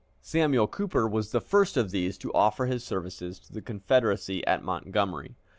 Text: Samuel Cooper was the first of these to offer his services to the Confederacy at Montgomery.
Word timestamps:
Samuel 0.23 0.65
Cooper 0.65 1.07
was 1.07 1.29
the 1.31 1.39
first 1.39 1.77
of 1.77 1.91
these 1.91 2.17
to 2.17 2.33
offer 2.33 2.65
his 2.65 2.83
services 2.83 3.37
to 3.41 3.53
the 3.53 3.61
Confederacy 3.61 4.43
at 4.47 4.63
Montgomery. 4.63 5.35